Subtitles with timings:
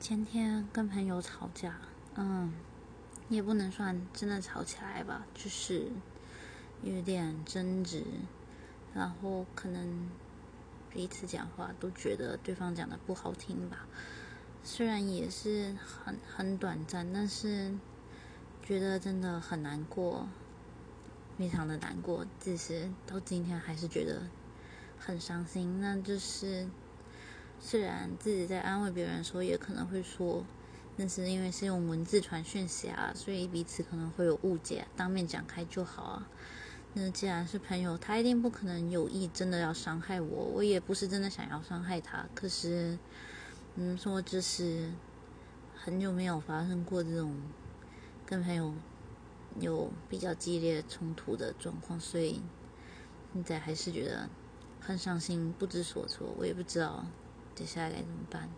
[0.00, 1.76] 前天跟朋友吵架，
[2.14, 2.54] 嗯，
[3.28, 5.90] 也不能算真的吵起来吧，就是
[6.82, 8.02] 有点争执，
[8.94, 10.08] 然后可能
[10.88, 13.86] 彼此讲话都觉得对方讲的不好听吧。
[14.64, 17.74] 虽然也是很很短暂，但是
[18.62, 20.26] 觉得真的很难过，
[21.36, 22.24] 非常的难过。
[22.40, 24.22] 只是到今天还是觉得
[24.98, 25.78] 很伤心。
[25.78, 26.66] 那就是。
[27.70, 30.44] 虽然自己在安慰别人的时候，也可能会说，
[30.96, 36.28] 那是因为是用文字传讯息啊，所以彼此可能会有误解，当面讲开就好啊。
[36.94, 42.26] 那既然是朋友，他一定不可能有意真的要伤害我，我也不是真的想要伤害他。
[42.34, 42.98] 可是，
[43.76, 44.90] 嗯，说这是
[45.76, 47.36] 很久没有发生过这种
[48.26, 48.74] 跟朋友
[49.60, 52.42] 有比较激烈冲突的状况，所以
[53.32, 54.28] 现在还是觉得
[54.80, 57.06] 很伤心，不知所措，我也不知道。
[57.60, 58.48] 接下来该怎么办？